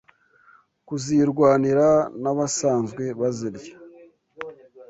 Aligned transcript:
kuzirwanira 0.87 1.87
n’abasanzwe 2.21 3.03
bazirya, 3.19 3.75